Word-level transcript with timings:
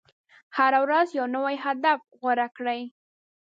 هره 0.57 0.79
ورځ 0.85 1.07
یو 1.19 1.27
نوی 1.35 1.55
هدف 1.65 1.99
غوره 2.19 2.47
کړئ. 2.57 2.81